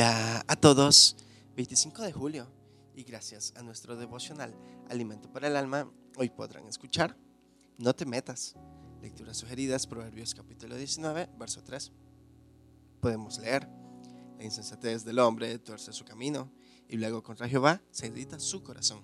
Hola 0.00 0.42
a 0.48 0.56
todos, 0.56 1.14
25 1.56 2.00
de 2.00 2.12
julio 2.12 2.50
y 2.94 3.02
gracias 3.02 3.52
a 3.54 3.62
nuestro 3.62 3.96
devocional 3.96 4.56
Alimento 4.88 5.30
para 5.30 5.48
el 5.48 5.56
Alma, 5.56 5.92
hoy 6.16 6.30
podrán 6.30 6.66
escuchar 6.66 7.18
No 7.76 7.94
te 7.94 8.06
metas. 8.06 8.54
Lecturas 9.02 9.36
sugeridas, 9.36 9.86
Proverbios 9.86 10.34
capítulo 10.34 10.76
19, 10.76 11.28
verso 11.38 11.62
3. 11.62 11.92
Podemos 13.02 13.40
leer, 13.40 13.68
la 14.38 14.44
insensatez 14.44 15.04
del 15.04 15.18
hombre 15.18 15.58
tuerce 15.58 15.92
su 15.92 16.06
camino 16.06 16.50
y 16.88 16.96
luego 16.96 17.22
contra 17.22 17.46
Jehová 17.46 17.82
se 17.90 18.06
irrita 18.06 18.40
su 18.40 18.62
corazón. 18.62 19.02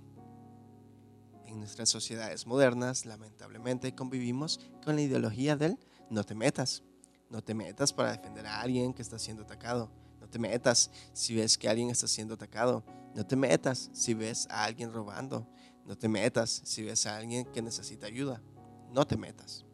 En 1.45 1.59
nuestras 1.59 1.91
sociedades 1.91 2.47
modernas, 2.47 3.05
lamentablemente, 3.05 3.95
convivimos 3.95 4.61
con 4.83 4.97
la 4.97 5.03
ideología 5.03 5.57
del 5.57 5.79
no 6.09 6.25
te 6.25 6.35
metas. 6.35 6.85
No 7.29 7.43
te 7.43 7.53
metas 7.53 7.93
para 7.93 8.13
defender 8.13 8.47
a 8.47 8.63
alguien 8.63 8.95
que 8.95 9.03
está 9.03 9.19
siendo 9.19 9.43
atacado 9.43 9.91
no 10.27 10.31
te 10.31 10.39
metas 10.41 10.91
si 11.13 11.37
ves 11.37 11.57
que 11.57 11.69
alguien 11.69 11.89
está 11.89 12.09
siendo 12.09 12.35
atacado. 12.35 12.85
No 13.15 13.25
te 13.25 13.37
metas 13.37 13.91
si 13.93 14.13
ves 14.13 14.49
a 14.51 14.65
alguien 14.65 14.93
robando. 14.93 15.49
No 15.85 15.97
te 15.97 16.09
metas 16.09 16.63
si 16.65 16.83
ves 16.83 17.07
a 17.07 17.17
alguien 17.17 17.45
que 17.45 17.63
necesita 17.63 18.09
ayuda. 18.09 18.43
No 18.91 19.07
te 19.07 19.17
metas. 19.17 19.65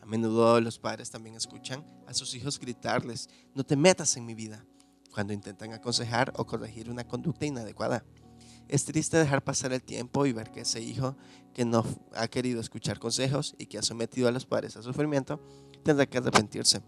A 0.00 0.06
menudo 0.06 0.60
los 0.60 0.78
padres 0.78 1.10
también 1.10 1.34
escuchan 1.34 1.84
a 2.06 2.14
sus 2.14 2.36
hijos 2.36 2.60
gritarles, 2.60 3.28
no 3.52 3.64
te 3.64 3.74
metas 3.74 4.16
en 4.16 4.26
mi 4.26 4.34
vida, 4.34 4.64
cuando 5.12 5.32
intentan 5.32 5.72
aconsejar 5.72 6.32
o 6.36 6.46
corregir 6.46 6.88
una 6.88 7.02
conducta 7.02 7.46
inadecuada. 7.46 8.04
Es 8.68 8.84
triste 8.84 9.16
dejar 9.16 9.42
pasar 9.42 9.72
el 9.72 9.82
tiempo 9.82 10.24
y 10.24 10.32
ver 10.32 10.52
que 10.52 10.60
ese 10.60 10.80
hijo 10.80 11.16
que 11.52 11.64
no 11.64 11.84
ha 12.14 12.28
querido 12.28 12.60
escuchar 12.60 13.00
consejos 13.00 13.56
y 13.58 13.66
que 13.66 13.78
ha 13.78 13.82
sometido 13.82 14.28
a 14.28 14.30
los 14.30 14.46
padres 14.46 14.76
a 14.76 14.82
sufrimiento 14.82 15.40
tendrá 15.82 16.06
que 16.06 16.18
arrepentirse 16.18 16.80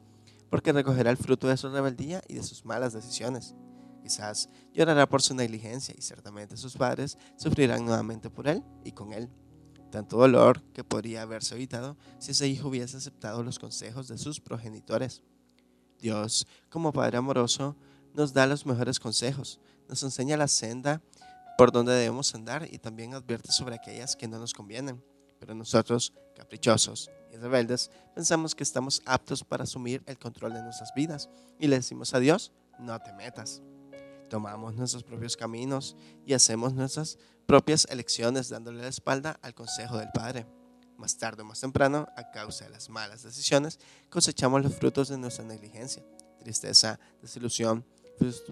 porque 0.51 0.73
recogerá 0.73 1.11
el 1.11 1.17
fruto 1.17 1.49
de 1.49 1.57
su 1.57 1.69
rebeldía 1.69 2.23
y 2.29 2.35
de 2.35 2.43
sus 2.43 2.65
malas 2.65 2.93
decisiones. 2.93 3.55
Quizás 4.03 4.49
llorará 4.73 5.09
por 5.09 5.21
su 5.21 5.35
negligencia 5.35 5.95
y 5.97 6.03
ciertamente 6.03 6.57
sus 6.57 6.77
padres 6.77 7.19
sufrirán 7.37 7.85
nuevamente 7.85 8.31
por 8.31 8.47
él 8.47 8.63
y 8.85 8.93
con 8.93 9.13
él. 9.13 9.29
Tanto 9.91 10.19
dolor 10.19 10.63
que 10.73 10.85
podría 10.85 11.23
haberse 11.23 11.55
evitado 11.55 11.97
si 12.19 12.31
ese 12.31 12.47
hijo 12.47 12.69
hubiese 12.69 12.97
aceptado 12.97 13.43
los 13.43 13.59
consejos 13.59 14.09
de 14.09 14.19
sus 14.19 14.41
progenitores. 14.41 15.23
Dios, 15.99 16.47
como 16.69 16.93
Padre 16.93 17.19
amoroso, 17.19 17.77
nos 18.15 18.33
da 18.33 18.47
los 18.47 18.67
mejores 18.67 19.01
consejos, 19.01 19.61
nos 19.89 20.03
enseña 20.03 20.37
la 20.37 20.49
senda 20.49 21.03
por 21.57 21.73
donde 21.73 21.93
debemos 21.93 22.35
andar 22.35 22.69
y 22.71 22.79
también 22.79 23.15
advierte 23.15 23.51
sobre 23.51 23.77
aquellas 23.77 24.15
que 24.15 24.29
no 24.29 24.39
nos 24.39 24.53
convienen. 24.53 25.03
Pero 25.39 25.55
nosotros, 25.55 26.13
caprichosos, 26.35 27.11
rebeldes, 27.37 27.91
pensamos 28.15 28.55
que 28.55 28.63
estamos 28.63 29.03
aptos 29.05 29.45
para 29.45 29.65
asumir 29.65 30.03
el 30.07 30.19
control 30.19 30.55
de 30.55 30.63
nuestras 30.63 30.93
vidas 30.95 31.29
y 31.59 31.67
le 31.67 31.77
decimos 31.77 32.15
a 32.15 32.21
Dios, 32.21 32.53
no 32.79 32.99
te 33.01 33.13
metas. 33.13 33.63
Tomamos 34.29 34.75
nuestros 34.75 35.05
propios 35.05 35.37
caminos 35.37 35.97
y 36.25 36.35
hacemos 36.35 36.75
nuestras 36.75 37.19
propias 37.47 37.87
elecciones 37.91 38.49
dándole 38.49 38.83
la 38.83 38.89
espalda 38.89 39.39
al 39.43 39.55
consejo 39.55 39.99
del 39.99 40.11
Padre. 40.13 40.47
Más 40.99 41.17
tarde 41.19 41.43
o 41.43 41.45
más 41.45 41.61
temprano, 41.61 42.09
a 42.17 42.31
causa 42.31 42.65
de 42.65 42.71
las 42.71 42.89
malas 42.89 43.23
decisiones, 43.23 43.79
cosechamos 44.09 44.63
los 44.63 44.75
frutos 44.75 45.09
de 45.09 45.19
nuestra 45.19 45.45
negligencia, 45.45 46.03
tristeza, 46.41 46.99
desilusión, 47.21 47.85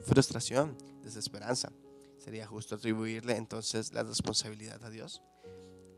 frustración, 0.04 0.76
desesperanza. 1.02 1.72
¿Sería 2.18 2.46
justo 2.46 2.74
atribuirle 2.74 3.36
entonces 3.36 3.92
la 3.92 4.02
responsabilidad 4.02 4.82
a 4.84 4.90
Dios? 4.90 5.22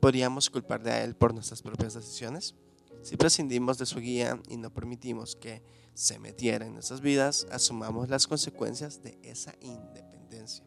¿Podríamos 0.00 0.50
culparle 0.50 0.92
a 0.92 1.04
Él 1.04 1.16
por 1.16 1.34
nuestras 1.34 1.62
propias 1.62 1.94
decisiones? 1.94 2.54
Si 3.02 3.16
prescindimos 3.16 3.78
de 3.78 3.86
su 3.86 4.00
guía 4.00 4.40
y 4.48 4.56
no 4.56 4.72
permitimos 4.72 5.36
que 5.36 5.62
se 5.94 6.18
metiera 6.18 6.66
en 6.66 6.74
nuestras 6.74 7.00
vidas, 7.00 7.46
asumamos 7.50 8.08
las 8.08 8.26
consecuencias 8.26 9.02
de 9.02 9.18
esa 9.22 9.54
independencia. 9.60 10.64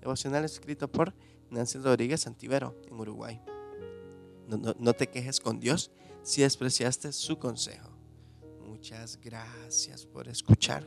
Devocional 0.00 0.44
escrito 0.44 0.90
por 0.90 1.14
Nancy 1.50 1.78
Rodríguez 1.78 2.26
Antivero, 2.26 2.74
en 2.88 3.00
Uruguay. 3.00 3.40
No, 4.46 4.74
no 4.78 4.92
te 4.94 5.08
quejes 5.08 5.40
con 5.40 5.60
Dios 5.60 5.90
si 6.22 6.42
despreciaste 6.42 7.12
su 7.12 7.38
consejo. 7.38 7.90
Muchas 8.66 9.18
gracias 9.20 10.06
por 10.06 10.28
escuchar. 10.28 10.86